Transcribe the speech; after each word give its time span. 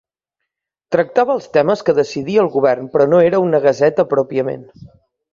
Tractava 0.95 1.33
els 1.33 1.43
temes 1.57 1.83
que 1.89 1.93
decidia 1.99 2.41
el 2.45 2.49
govern 2.55 2.87
però 2.95 3.07
no 3.11 3.19
era 3.27 3.41
una 3.49 3.61
gaseta 3.67 4.07
pròpiament. 4.15 4.65